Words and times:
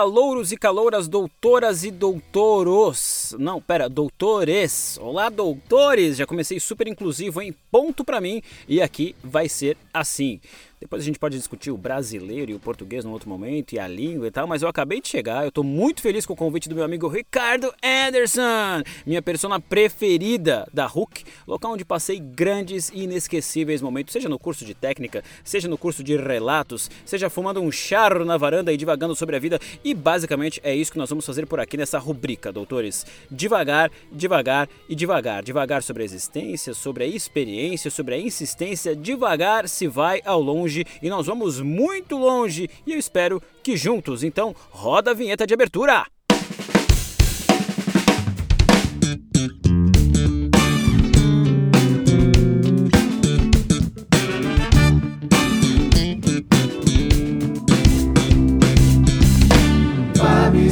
calouros 0.00 0.50
e 0.50 0.56
calouras, 0.56 1.08
doutoras 1.08 1.84
e 1.84 1.90
doutoros. 1.90 3.36
Não, 3.38 3.60
pera, 3.60 3.86
doutores. 3.86 4.96
Olá, 4.98 5.28
doutores. 5.28 6.16
Já 6.16 6.24
comecei 6.24 6.58
super 6.58 6.88
inclusivo 6.88 7.42
em 7.42 7.52
ponto 7.70 8.02
para 8.02 8.18
mim 8.18 8.40
e 8.66 8.80
aqui 8.80 9.14
vai 9.22 9.46
ser 9.46 9.76
assim. 9.92 10.40
Depois 10.80 11.02
a 11.02 11.04
gente 11.04 11.18
pode 11.18 11.36
discutir 11.36 11.70
o 11.70 11.76
brasileiro 11.76 12.50
e 12.50 12.54
o 12.54 12.58
português 12.58 13.04
num 13.04 13.12
outro 13.12 13.28
momento, 13.28 13.74
e 13.74 13.78
a 13.78 13.86
língua 13.86 14.28
e 14.28 14.30
tal, 14.30 14.46
mas 14.46 14.62
eu 14.62 14.68
acabei 14.68 14.98
de 14.98 15.08
chegar, 15.08 15.44
eu 15.44 15.52
tô 15.52 15.62
muito 15.62 16.00
feliz 16.00 16.24
com 16.24 16.32
o 16.32 16.36
convite 16.36 16.70
do 16.70 16.74
meu 16.74 16.82
amigo 16.82 17.06
Ricardo 17.06 17.70
Anderson, 17.84 18.82
minha 19.04 19.20
persona 19.20 19.60
preferida 19.60 20.66
da 20.72 20.86
RUC, 20.86 21.22
local 21.46 21.72
onde 21.72 21.84
passei 21.84 22.18
grandes 22.18 22.88
e 22.94 23.02
inesquecíveis 23.02 23.82
momentos, 23.82 24.14
seja 24.14 24.26
no 24.26 24.38
curso 24.38 24.64
de 24.64 24.72
técnica, 24.72 25.22
seja 25.44 25.68
no 25.68 25.76
curso 25.76 26.02
de 26.02 26.16
relatos, 26.16 26.90
seja 27.04 27.28
fumando 27.28 27.60
um 27.60 27.70
charro 27.70 28.24
na 28.24 28.38
varanda 28.38 28.72
e 28.72 28.76
divagando 28.78 29.14
sobre 29.14 29.36
a 29.36 29.38
vida, 29.38 29.60
e 29.84 29.92
basicamente 29.92 30.62
é 30.64 30.74
isso 30.74 30.92
que 30.92 30.98
nós 30.98 31.10
vamos 31.10 31.26
fazer 31.26 31.44
por 31.44 31.60
aqui 31.60 31.76
nessa 31.76 31.98
rubrica, 31.98 32.50
doutores. 32.50 33.04
Devagar, 33.30 33.90
devagar 34.10 34.66
e 34.88 34.94
devagar. 34.94 35.42
Devagar 35.42 35.82
sobre 35.82 36.04
a 36.04 36.06
existência, 36.06 36.72
sobre 36.72 37.04
a 37.04 37.06
experiência, 37.06 37.90
sobre 37.90 38.14
a 38.14 38.18
insistência, 38.18 38.96
devagar 38.96 39.68
se 39.68 39.86
vai 39.86 40.22
ao 40.24 40.40
longe 40.40 40.69
longe 40.70 40.86
e 41.02 41.10
nós 41.10 41.26
vamos 41.26 41.60
muito 41.60 42.16
longe 42.16 42.70
e 42.86 42.92
eu 42.92 42.98
espero 42.98 43.42
que 43.62 43.76
juntos. 43.76 44.22
Então, 44.22 44.54
roda 44.70 45.10
a 45.10 45.14
vinheta 45.14 45.46
de 45.46 45.52
abertura! 45.52 46.06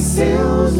Seus 0.00 0.76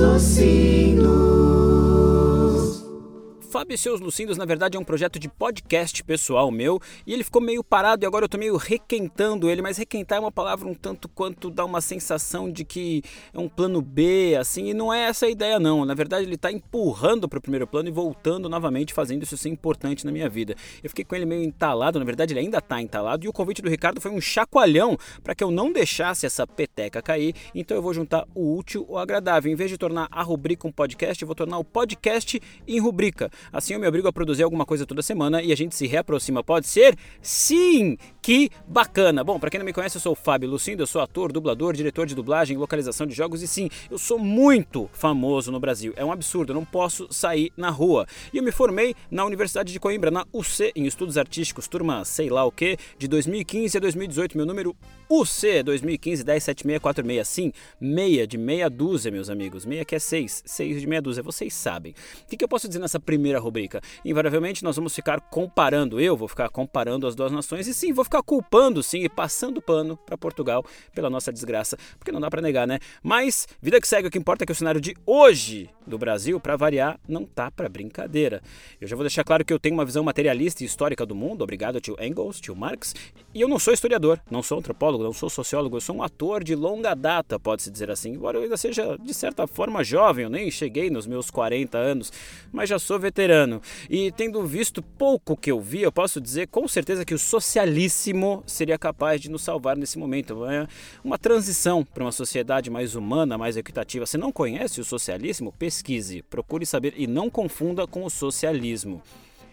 Fábio 3.59 3.75
e 3.75 3.79
seus 3.79 4.01
Lucindos, 4.01 4.37
na 4.37 4.45
verdade, 4.45 4.77
é 4.77 4.81
um 4.81 4.85
projeto 4.85 5.19
de 5.19 5.29
podcast 5.29 6.05
pessoal 6.05 6.49
meu 6.49 6.81
e 7.05 7.13
ele 7.13 7.25
ficou 7.25 7.43
meio 7.43 7.65
parado 7.65 8.05
e 8.05 8.07
agora 8.07 8.25
eu 8.25 8.29
tô 8.29 8.39
meio 8.39 8.57
requentando 8.57 9.51
ele, 9.51 9.61
mas 9.61 9.77
requentar 9.77 10.19
é 10.19 10.21
uma 10.21 10.31
palavra 10.31 10.69
um 10.69 10.75
tanto 10.75 11.09
quanto 11.09 11.51
dá 11.51 11.65
uma 11.65 11.81
sensação 11.81 12.49
de 12.49 12.65
que 12.65 13.03
é 13.35 13.39
um 13.41 13.49
plano 13.49 13.83
B, 13.83 14.37
assim, 14.39 14.69
e 14.69 14.75
não 14.75 14.95
é 14.95 15.09
essa 15.09 15.27
a 15.27 15.29
ideia, 15.29 15.59
não. 15.59 15.85
Na 15.85 15.93
verdade, 15.93 16.25
ele 16.25 16.37
tá 16.37 16.53
empurrando 16.53 17.29
para 17.29 17.41
o 17.41 17.43
primeiro 17.43 17.67
plano 17.67 17.89
e 17.89 17.91
voltando 17.91 18.49
novamente, 18.49 18.95
fazendo 18.95 19.25
isso 19.25 19.37
ser 19.37 19.49
importante 19.49 20.07
na 20.07 20.13
minha 20.13 20.29
vida. 20.29 20.55
Eu 20.81 20.89
fiquei 20.89 21.05
com 21.05 21.17
ele 21.17 21.27
meio 21.27 21.43
entalado, 21.43 21.99
na 21.99 22.05
verdade, 22.05 22.35
ele 22.35 22.41
ainda 22.41 22.61
tá 22.61 22.81
entalado 22.81 23.27
e 23.27 23.29
o 23.29 23.33
convite 23.33 23.61
do 23.61 23.69
Ricardo 23.69 24.01
foi 24.01 24.13
um 24.13 24.21
chacoalhão 24.21 24.97
para 25.25 25.35
que 25.35 25.43
eu 25.43 25.51
não 25.51 25.73
deixasse 25.73 26.25
essa 26.25 26.47
peteca 26.47 27.03
cair, 27.03 27.35
então 27.53 27.77
eu 27.77 27.83
vou 27.83 27.93
juntar 27.93 28.25
o 28.37 28.57
útil 28.57 28.87
ao 28.89 28.99
agradável. 28.99 29.51
Em 29.51 29.57
vez 29.57 29.69
de 29.69 29.77
tornar 29.77 30.07
a 30.13 30.23
rubrica 30.23 30.69
um 30.69 30.71
podcast, 30.71 31.21
eu 31.21 31.27
vou 31.27 31.35
tornar 31.35 31.59
o 31.59 31.65
podcast 31.65 32.41
em 32.69 32.79
rubrica. 32.79 33.29
Assim 33.53 33.75
eu 33.75 33.81
me 33.81 33.87
obrigo 33.87 34.09
a 34.09 34.13
produzir 34.13 34.43
alguma 34.43 34.65
coisa 34.65 34.87
toda 34.87 35.03
semana 35.03 35.43
e 35.43 35.53
a 35.53 35.57
gente 35.57 35.75
se 35.75 35.87
reaproxima. 35.87 36.43
Pode 36.43 36.67
ser? 36.67 36.97
Sim! 37.21 37.97
Que 38.29 38.51
bacana! 38.67 39.25
Bom, 39.25 39.41
para 39.41 39.49
quem 39.49 39.57
não 39.57 39.65
me 39.65 39.73
conhece, 39.73 39.97
eu 39.97 40.03
sou 40.03 40.13
o 40.13 40.15
Fábio 40.15 40.51
Lucindo, 40.51 40.83
eu 40.83 40.87
sou 40.87 41.01
ator, 41.01 41.33
dublador, 41.33 41.73
diretor 41.73 42.05
de 42.05 42.15
dublagem, 42.15 42.59
localização 42.59 43.07
de 43.07 43.15
jogos 43.15 43.41
e 43.41 43.49
sim, 43.49 43.71
eu 43.91 43.97
sou 43.97 44.19
muito 44.19 44.87
famoso 44.93 45.51
no 45.51 45.59
Brasil. 45.59 45.95
É 45.97 46.05
um 46.05 46.13
absurdo, 46.13 46.51
eu 46.51 46.55
não 46.55 46.63
posso 46.63 47.09
sair 47.11 47.51
na 47.57 47.71
rua. 47.71 48.07
E 48.31 48.37
eu 48.37 48.43
me 48.43 48.53
formei 48.53 48.95
na 49.11 49.25
Universidade 49.25 49.73
de 49.73 49.81
Coimbra, 49.81 50.11
na 50.11 50.27
UC, 50.31 50.73
em 50.77 50.85
Estudos 50.85 51.17
Artísticos, 51.17 51.69
turma 51.69 52.05
sei 52.05 52.29
lá 52.29 52.45
o 52.45 52.53
que, 52.53 52.77
de 52.99 53.09
2015 53.09 53.79
a 53.79 53.81
2018, 53.81 54.37
meu 54.37 54.45
número 54.45 54.77
UC 55.09 55.63
2015 55.63 56.23
107646. 56.23 57.27
Sim, 57.27 57.51
meia 57.81 58.27
de 58.27 58.37
meia 58.37 58.69
dúzia, 58.69 59.11
meus 59.11 59.31
amigos. 59.31 59.65
Meia 59.65 59.87
que 59.87 59.95
é 59.95 59.99
seis, 59.99 60.43
seis 60.45 60.83
de 60.83 60.87
meia 60.87 61.01
dúzia, 61.01 61.23
vocês 61.23 61.55
sabem. 61.55 61.95
O 62.25 62.27
que, 62.27 62.37
que 62.37 62.45
eu 62.45 62.49
posso 62.49 62.69
dizer 62.69 62.79
nessa 62.79 63.01
primeira 63.01 63.41
rubrica? 63.41 63.81
Invariavelmente 64.05 64.63
nós 64.63 64.77
vamos 64.77 64.95
ficar 64.95 65.19
comparando, 65.19 65.99
eu 65.99 66.15
vou 66.15 66.29
ficar 66.29 66.51
comparando 66.51 67.07
as 67.07 67.15
duas 67.15 67.33
nações 67.33 67.67
e 67.67 67.73
sim, 67.73 67.91
vou 67.91 68.05
ficar 68.05 68.18
culpando, 68.23 68.83
sim, 68.83 69.05
e 69.05 69.09
passando 69.09 69.61
pano 69.61 69.97
para 69.97 70.17
Portugal 70.17 70.65
pela 70.95 71.11
nossa 71.11 71.33
desgraça, 71.33 71.77
porque 71.99 72.13
não 72.13 72.21
dá 72.21 72.31
para 72.31 72.43
negar, 72.43 72.67
né? 72.67 72.79
Mas, 73.03 73.47
vida 73.61 73.81
que 73.81 73.89
segue, 73.89 74.09
o 74.09 74.11
que 74.11 74.19
importa 74.19 74.45
é 74.45 74.47
que 74.47 74.53
o 74.53 74.55
cenário 74.55 74.81
de 74.81 74.97
hoje 75.07 75.71
do 75.87 75.99
Brasil, 75.99 76.39
para 76.39 76.57
variar, 76.57 77.01
não 77.09 77.25
tá 77.25 77.51
para 77.51 77.69
brincadeira. 77.69 78.43
Eu 78.81 78.87
já 78.87 78.95
vou 78.95 79.05
deixar 79.05 79.25
claro 79.25 79.45
que 79.45 79.53
eu 79.53 79.59
tenho 79.59 79.75
uma 79.75 79.85
visão 79.85 80.05
materialista 80.05 80.63
e 80.63 80.67
histórica 80.67 81.07
do 81.07 81.15
mundo, 81.15 81.43
obrigado 81.43 81.81
tio 81.81 81.97
Engels, 82.01 82.41
tio 82.41 82.55
Marx, 82.55 82.95
e 83.35 83.41
eu 83.41 83.49
não 83.49 83.59
sou 83.59 83.73
historiador, 83.73 84.21
não 84.31 84.43
sou 84.43 84.59
antropólogo, 84.59 85.05
não 85.05 85.13
sou 85.13 85.31
sociólogo, 85.31 85.77
eu 85.77 85.81
sou 85.81 85.97
um 85.97 86.03
ator 86.03 86.45
de 86.45 86.55
longa 86.55 86.95
data, 86.95 87.39
pode-se 87.39 87.71
dizer 87.71 87.91
assim. 87.91 88.11
Embora 88.13 88.39
eu 88.39 88.43
ainda 88.43 88.57
seja, 88.57 88.97
de 88.99 89.15
certa 89.15 89.47
forma, 89.47 89.85
jovem, 89.85 90.25
eu 90.25 90.31
nem 90.31 90.51
cheguei 90.51 90.91
nos 90.91 91.07
meus 91.07 91.31
40 91.31 91.79
anos, 91.79 92.13
mas 92.53 92.69
já 92.69 92.79
sou 92.79 92.99
veterano. 92.99 93.61
E 93.89 94.13
tendo 94.13 94.45
visto 94.47 94.83
pouco 94.83 95.37
que 95.37 95.51
eu 95.51 95.61
vi, 95.61 95.83
eu 95.83 95.93
posso 95.93 96.21
dizer 96.21 96.49
com 96.49 96.67
certeza 96.67 97.05
que 97.05 97.15
o 97.15 97.19
socialíssimo 97.19 98.08
seria 98.47 98.79
capaz 98.79 99.21
de 99.21 99.31
nos 99.31 99.43
salvar 99.43 99.77
nesse 99.77 99.99
momento. 99.99 100.45
É 100.47 100.67
uma 101.03 101.19
transição 101.19 101.85
para 101.85 102.05
uma 102.05 102.13
sociedade 102.13 102.71
mais 102.71 102.95
humana, 102.95 103.39
mais 103.39 103.57
equitativa. 103.57 104.07
Se 104.07 104.19
não 104.19 104.33
conhece 104.33 104.81
o 104.81 104.85
socialíssimo, 104.85 105.53
pesquise, 105.53 106.23
procure 106.23 106.67
saber 106.67 106.95
e 106.97 107.07
não 107.07 107.31
confunda 107.31 107.87
com 107.87 108.05
o 108.05 108.11
socialismo. 108.11 109.03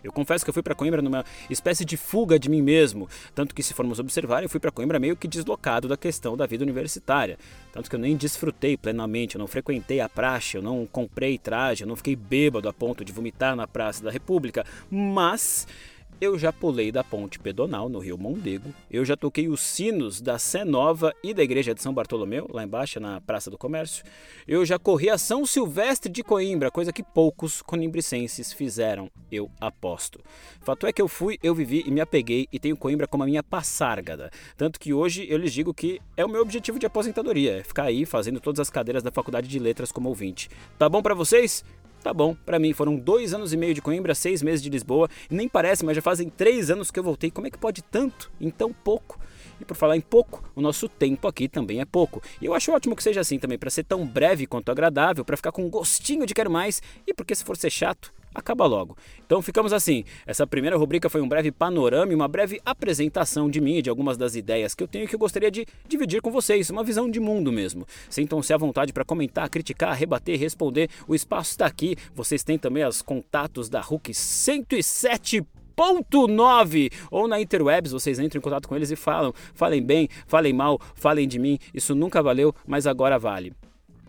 Eu 0.06 0.12
confesso 0.12 0.46
que 0.46 0.50
eu 0.50 0.54
fui 0.54 0.62
para 0.62 0.76
Coimbra 0.76 1.02
numa 1.02 1.26
espécie 1.50 1.84
de 1.84 1.98
fuga 1.98 2.38
de 2.38 2.48
mim 2.48 2.62
mesmo, 2.62 3.10
tanto 3.34 3.56
que 3.56 3.64
se 3.64 3.74
formos 3.74 3.98
observar, 3.98 4.44
eu 4.44 4.50
fui 4.50 4.60
para 4.60 4.70
Coimbra 4.70 5.00
meio 5.00 5.16
que 5.16 5.28
deslocado 5.28 5.88
da 5.88 5.98
questão 5.98 6.38
da 6.38 6.46
vida 6.46 6.64
universitária, 6.64 7.40
tanto 7.74 7.90
que 7.90 7.96
eu 7.96 8.00
nem 8.00 8.16
desfrutei 8.16 8.78
plenamente, 8.78 9.34
eu 9.34 9.40
não 9.40 9.48
frequentei 9.48 10.00
a 10.00 10.08
praxe, 10.08 10.58
eu 10.58 10.62
não 10.62 10.86
comprei 10.86 11.40
traje, 11.40 11.84
eu 11.84 11.88
não 11.88 11.96
fiquei 11.96 12.16
bêbado 12.16 12.70
a 12.70 12.74
ponto 12.74 13.04
de 13.04 13.12
vomitar 13.12 13.56
na 13.56 13.66
Praça 13.66 14.04
da 14.04 14.12
República, 14.12 14.64
mas 14.92 15.68
eu 16.20 16.38
já 16.38 16.52
pulei 16.52 16.92
da 16.92 17.04
ponte 17.04 17.40
pedonal 17.40 17.90
no 17.90 18.00
Rio 18.00 18.18
Mondego, 18.18 18.74
eu 18.90 19.04
já 19.04 19.18
toquei 19.18 19.48
os 19.48 19.62
sinos 19.62 20.22
da 20.22 20.40
Sé 20.40 20.64
Nova 20.64 21.14
e 21.24 21.34
da 21.34 21.44
Igreja 21.44 21.74
de 21.74 21.82
São 21.82 21.94
Bartolomeu, 21.94 22.48
lá 22.52 22.64
embaixo 22.64 23.00
na 23.00 23.20
Praça 23.22 23.52
do 23.52 23.58
Comércio. 23.58 24.04
Eu 24.48 24.66
já 24.66 24.80
corri 24.80 25.10
a 25.10 25.18
São 25.18 25.46
Silvestre 25.46 26.12
de 26.12 26.24
Coimbra, 26.24 26.72
coisa 26.72 26.94
que 26.94 27.04
poucos 27.04 27.62
conimbricenses 27.62 28.54
fizeram, 28.54 29.10
eu 29.32 29.50
aposto. 29.60 30.20
Fato 30.62 30.88
é 30.88 30.94
que 30.94 31.02
eu 31.02 31.08
fui, 31.08 31.38
eu 31.44 31.54
vivi 31.54 31.84
e 31.86 31.92
me 31.92 32.02
apeguei 32.02 32.48
e 32.52 32.60
tenho 32.60 32.78
Coimbra 32.78 33.08
como 33.08 33.24
a 33.24 33.28
minha 33.28 33.44
passárgada. 33.44 34.32
Tanto 34.58 34.80
que 34.80 34.94
hoje 34.94 35.28
eu 35.30 35.38
lhes 35.38 35.54
digo 35.54 35.74
que 35.74 36.00
é 36.16 36.26
o 36.26 36.30
meu 36.30 36.42
objetivo 36.42 36.80
de 36.80 36.86
aposentadoria, 36.86 37.60
é 37.60 37.64
ficar 37.64 37.84
aí 37.84 38.06
fazendo 38.06 38.40
todas 38.40 38.60
as 38.60 38.70
cadeiras 38.70 39.04
da 39.04 39.12
Faculdade 39.12 39.48
de 39.48 39.60
Letras 39.60 39.92
como 39.92 40.10
ouvinte. 40.10 40.50
Tá 40.78 40.88
bom 40.88 41.02
para 41.02 41.14
vocês? 41.14 41.64
Tá 42.06 42.14
bom, 42.14 42.36
para 42.46 42.60
mim 42.60 42.72
foram 42.72 42.96
dois 42.98 43.34
anos 43.34 43.52
e 43.52 43.58
meio 43.58 43.74
de 43.74 43.82
Coimbra, 43.82 44.14
seis 44.14 44.44
meses 44.44 44.62
de 44.62 44.70
Lisboa, 44.70 45.10
nem 45.28 45.50
parece, 45.50 45.84
mas 45.84 45.96
já 45.96 46.04
fazem 46.04 46.30
três 46.30 46.70
anos 46.70 46.92
que 46.92 47.00
eu 47.00 47.04
voltei. 47.04 47.32
Como 47.32 47.48
é 47.48 47.50
que 47.50 47.58
pode 47.58 47.82
tanto 47.82 48.32
em 48.40 48.52
tão 48.52 48.72
pouco? 48.72 49.20
E 49.60 49.66
por 49.66 49.76
falar 49.76 49.98
em 49.98 50.02
pouco, 50.02 50.48
o 50.56 50.62
nosso 50.62 50.88
tempo 50.88 51.28
aqui 51.28 51.48
também 51.48 51.82
é 51.82 51.86
pouco. 51.86 52.22
E 52.40 52.46
eu 52.46 52.54
acho 52.54 52.72
ótimo 52.72 52.96
que 52.96 53.02
seja 53.02 53.22
assim 53.22 53.40
também, 53.40 53.58
para 53.58 53.72
ser 53.72 53.86
tão 53.86 54.06
breve 54.06 54.46
quanto 54.46 54.70
agradável, 54.70 55.26
para 55.26 55.36
ficar 55.36 55.52
com 55.52 55.64
um 55.64 55.70
gostinho 55.70 56.28
de 56.28 56.36
quero 56.36 56.52
mais, 56.52 56.80
e 57.08 57.14
porque 57.14 57.34
se 57.34 57.44
for 57.44 57.58
ser 57.58 57.72
chato, 57.72 58.14
acaba 58.36 58.66
logo. 58.66 58.98
Então 59.26 59.42
ficamos 59.42 59.72
assim. 59.72 60.04
Essa 60.28 60.46
primeira 60.46 60.78
rubrica 60.78 61.10
foi 61.10 61.22
um 61.22 61.28
breve 61.28 61.52
panorama 61.52 62.12
e 62.12 62.16
uma 62.16 62.28
breve 62.28 62.60
apresentação 62.66 63.50
de 63.50 63.62
mim 63.62 63.78
e 63.78 63.82
de 63.82 63.90
algumas 63.90 64.18
das 64.18 64.36
ideias 64.36 64.76
que 64.76 64.84
eu 64.84 64.88
tenho 64.88 65.08
que 65.08 65.16
eu 65.16 65.20
gostaria 65.20 65.50
de 65.50 65.66
dividir 65.88 66.22
com 66.22 66.30
vocês, 66.30 66.70
uma 66.70 66.84
visão 66.84 67.10
de 67.10 67.20
mundo 67.20 67.52
mesmo. 67.52 67.88
Sintam-se 68.10 68.54
à 68.54 68.58
vontade 68.58 68.92
para 68.92 69.06
comentar, 69.06 69.50
criticar, 69.50 69.96
rebater, 69.96 70.38
responder. 70.38 70.90
O 71.08 71.16
espaço 71.16 71.52
está 71.52 71.66
aqui. 71.66 71.96
Vocês 72.14 72.44
têm 72.44 72.58
também 72.58 72.86
os 72.86 73.02
contatos 73.02 73.70
da 73.70 73.80
RUC 73.80 74.14
107 74.14 75.46
ponto 75.76 76.28
9 76.28 76.90
ou 77.12 77.28
na 77.28 77.40
interwebs 77.40 77.92
vocês 77.92 78.18
entram 78.18 78.40
em 78.40 78.42
contato 78.42 78.68
com 78.68 78.76
eles 78.76 78.92
e 78.92 78.96
falam, 78.96 79.34
falem 79.54 79.84
bem, 79.84 80.08
falem 80.26 80.54
mal, 80.54 80.80
falem 80.96 81.28
de 81.28 81.38
mim, 81.38 81.60
isso 81.74 81.94
nunca 81.94 82.24
valeu, 82.24 82.56
mas 82.66 82.88
agora 82.88 83.20
vale. 83.20 83.54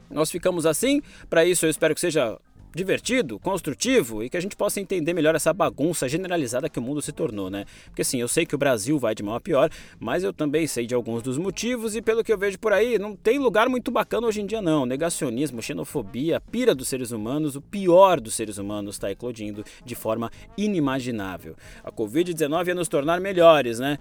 Nós 0.09 0.31
ficamos 0.31 0.65
assim, 0.65 1.03
para 1.29 1.45
isso 1.45 1.67
eu 1.67 1.71
espero 1.71 1.95
que 1.95 2.01
seja 2.01 2.39
divertido, 2.77 3.41
construtivo 3.41 4.23
e 4.23 4.29
que 4.29 4.37
a 4.37 4.41
gente 4.41 4.55
possa 4.55 4.81
entender 4.81 5.15
melhor 5.15 5.35
essa 5.35 5.53
bagunça 5.53 6.09
generalizada 6.09 6.69
que 6.69 6.79
o 6.79 6.83
mundo 6.83 7.01
se 7.01 7.11
tornou, 7.11 7.51
né? 7.51 7.65
Porque 7.87 8.03
assim, 8.03 8.21
eu 8.21 8.29
sei 8.29 8.45
que 8.45 8.55
o 8.55 8.59
Brasil 8.59 8.99
vai 8.99 9.15
de 9.15 9.23
mal 9.23 9.37
a 9.37 9.41
pior, 9.41 9.71
mas 9.99 10.23
eu 10.23 10.33
também 10.33 10.67
sei 10.67 10.87
de 10.87 10.95
alguns 10.95 11.23
dos 11.23 11.39
motivos 11.39 11.97
e 11.97 12.03
pelo 12.03 12.23
que 12.23 12.33
eu 12.33 12.39
vejo 12.39 12.59
por 12.59 12.73
aí, 12.73 12.99
não 12.99 13.17
tem 13.17 13.39
lugar 13.39 13.69
muito 13.69 13.91
bacana 13.91 14.27
hoje 14.27 14.43
em 14.43 14.47
dia 14.47 14.61
não. 14.61 14.85
Negacionismo, 14.85 15.63
xenofobia, 15.63 16.41
pira 16.41 16.75
dos 16.75 16.87
seres 16.87 17.11
humanos, 17.11 17.57
o 17.57 17.63
pior 17.63 18.21
dos 18.21 18.35
seres 18.35 18.59
humanos 18.59 18.97
está 18.97 19.11
eclodindo 19.11 19.65
de 19.85 19.95
forma 19.95 20.31
inimaginável. 20.57 21.57
A 21.83 21.91
Covid-19 21.91 22.69
ia 22.69 22.75
nos 22.75 22.89
tornar 22.89 23.21
melhores, 23.21 23.79
né? 23.79 23.99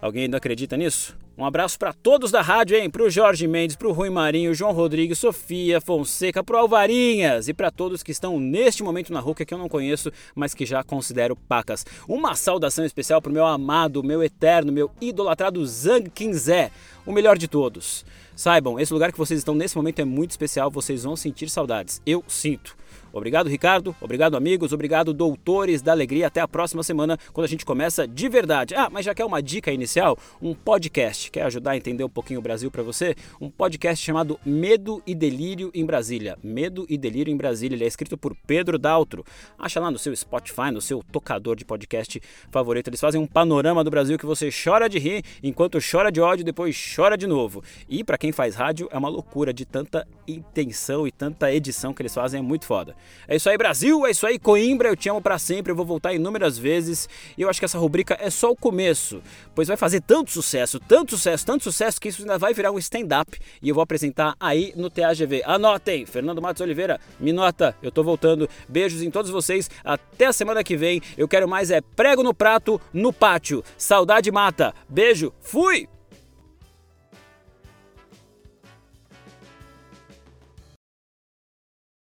Alguém 0.00 0.24
ainda 0.24 0.38
acredita 0.38 0.78
nisso? 0.78 1.14
Um 1.36 1.44
abraço 1.44 1.78
para 1.78 1.92
todos 1.92 2.30
da 2.30 2.40
rádio, 2.40 2.76
hein? 2.76 2.88
Pro 2.88 3.10
Jorge 3.10 3.46
Mendes, 3.46 3.76
pro 3.76 3.92
Rui 3.92 4.08
Marinho, 4.08 4.54
João 4.54 4.72
Rodrigues, 4.72 5.18
Sofia 5.18 5.80
Fonseca, 5.80 6.42
pro 6.42 6.56
Alvarinhas 6.56 7.48
e 7.48 7.54
para 7.54 7.70
todos 7.70 8.02
que 8.02 8.10
estão 8.10 8.40
neste 8.40 8.82
momento 8.82 9.12
na 9.12 9.20
Ruca 9.20 9.44
que 9.44 9.52
eu 9.52 9.58
não 9.58 9.68
conheço, 9.68 10.10
mas 10.34 10.54
que 10.54 10.64
já 10.64 10.82
considero 10.82 11.36
pacas. 11.36 11.84
Uma 12.08 12.34
saudação 12.34 12.84
especial 12.84 13.20
pro 13.20 13.32
meu 13.32 13.46
amado, 13.46 14.02
meu 14.02 14.22
eterno, 14.22 14.72
meu 14.72 14.90
idolatrado 15.00 15.64
Zhang 15.66 16.10
Qinzé, 16.10 16.70
o 17.04 17.12
melhor 17.12 17.36
de 17.36 17.48
todos. 17.48 18.04
Saibam, 18.34 18.80
esse 18.80 18.92
lugar 18.92 19.12
que 19.12 19.18
vocês 19.18 19.38
estão 19.38 19.54
nesse 19.54 19.76
momento 19.76 19.98
é 19.98 20.04
muito 20.04 20.30
especial, 20.30 20.70
vocês 20.70 21.04
vão 21.04 21.14
sentir 21.14 21.50
saudades. 21.50 22.00
Eu 22.06 22.24
sinto. 22.26 22.74
Obrigado, 23.12 23.48
Ricardo. 23.48 23.94
Obrigado, 24.00 24.36
amigos. 24.36 24.72
Obrigado, 24.72 25.12
doutores 25.12 25.82
da 25.82 25.92
alegria. 25.92 26.26
Até 26.26 26.40
a 26.40 26.48
próxima 26.48 26.82
semana, 26.82 27.18
quando 27.32 27.44
a 27.44 27.48
gente 27.48 27.64
começa 27.64 28.06
de 28.06 28.28
verdade. 28.28 28.74
Ah, 28.74 28.88
mas 28.90 29.04
já 29.04 29.14
quer 29.14 29.24
uma 29.24 29.42
dica 29.42 29.72
inicial? 29.72 30.16
Um 30.40 30.54
podcast. 30.54 31.30
Quer 31.30 31.42
ajudar 31.42 31.72
a 31.72 31.76
entender 31.76 32.04
um 32.04 32.08
pouquinho 32.08 32.40
o 32.40 32.42
Brasil 32.42 32.70
para 32.70 32.82
você? 32.82 33.14
Um 33.40 33.50
podcast 33.50 34.04
chamado 34.04 34.38
Medo 34.44 35.02
e 35.06 35.14
Delírio 35.14 35.70
em 35.74 35.84
Brasília. 35.84 36.38
Medo 36.42 36.86
e 36.88 36.96
Delírio 36.96 37.32
em 37.32 37.36
Brasília. 37.36 37.76
Ele 37.76 37.84
é 37.84 37.88
escrito 37.88 38.16
por 38.16 38.36
Pedro 38.46 38.78
Daltro. 38.78 39.24
Acha 39.58 39.80
lá 39.80 39.90
no 39.90 39.98
seu 39.98 40.14
Spotify, 40.14 40.70
no 40.72 40.80
seu 40.80 41.02
tocador 41.10 41.56
de 41.56 41.64
podcast 41.64 42.20
favorito. 42.50 42.88
Eles 42.88 43.00
fazem 43.00 43.20
um 43.20 43.26
panorama 43.26 43.82
do 43.82 43.90
Brasil 43.90 44.18
que 44.18 44.26
você 44.26 44.50
chora 44.50 44.88
de 44.88 44.98
rir, 44.98 45.24
enquanto 45.42 45.78
chora 45.80 46.10
de 46.10 46.20
ódio, 46.20 46.44
depois 46.44 46.76
chora 46.94 47.16
de 47.16 47.26
novo. 47.26 47.62
E 47.88 48.04
para 48.04 48.18
quem 48.18 48.32
faz 48.32 48.54
rádio, 48.54 48.88
é 48.90 48.98
uma 48.98 49.08
loucura 49.08 49.52
de 49.52 49.64
tanta 49.64 50.06
intenção 50.26 51.06
e 51.06 51.10
tanta 51.10 51.52
edição 51.52 51.92
que 51.92 52.02
eles 52.02 52.14
fazem. 52.14 52.40
É 52.40 52.42
muito 52.42 52.66
foda. 52.66 52.94
É 53.28 53.36
isso 53.36 53.48
aí, 53.48 53.56
Brasil, 53.56 54.06
é 54.06 54.10
isso 54.10 54.26
aí, 54.26 54.38
Coimbra, 54.38 54.88
eu 54.88 54.96
te 54.96 55.08
amo 55.08 55.20
para 55.20 55.38
sempre, 55.38 55.70
eu 55.70 55.76
vou 55.76 55.86
voltar 55.86 56.12
inúmeras 56.12 56.58
vezes 56.58 57.08
e 57.38 57.42
eu 57.42 57.48
acho 57.48 57.60
que 57.60 57.64
essa 57.64 57.78
rubrica 57.78 58.16
é 58.20 58.28
só 58.30 58.50
o 58.50 58.56
começo, 58.56 59.22
pois 59.54 59.68
vai 59.68 59.76
fazer 59.76 60.00
tanto 60.00 60.30
sucesso, 60.30 60.80
tanto 60.80 61.12
sucesso, 61.16 61.46
tanto 61.46 61.64
sucesso 61.64 62.00
que 62.00 62.08
isso 62.08 62.22
ainda 62.22 62.38
vai 62.38 62.52
virar 62.52 62.72
um 62.72 62.78
stand-up 62.78 63.38
e 63.62 63.68
eu 63.68 63.74
vou 63.74 63.82
apresentar 63.82 64.34
aí 64.40 64.72
no 64.76 64.90
TAGV. 64.90 65.42
Anotem, 65.44 66.06
Fernando 66.06 66.42
Matos 66.42 66.60
Oliveira, 66.60 67.00
me 67.18 67.32
nota, 67.32 67.76
eu 67.82 67.92
tô 67.92 68.02
voltando. 68.02 68.48
Beijos 68.68 69.02
em 69.02 69.10
todos 69.10 69.30
vocês, 69.30 69.70
até 69.84 70.26
a 70.26 70.32
semana 70.32 70.64
que 70.64 70.76
vem. 70.76 71.00
Eu 71.16 71.28
quero 71.28 71.48
mais 71.48 71.70
é 71.70 71.80
prego 71.80 72.22
no 72.22 72.34
prato, 72.34 72.80
no 72.92 73.12
pátio. 73.12 73.62
Saudade 73.76 74.30
mata. 74.30 74.74
Beijo, 74.88 75.32
fui! 75.40 75.88